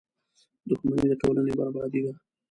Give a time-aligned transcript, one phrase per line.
[0.67, 2.13] •دښمني د ټولنې بربادي ده.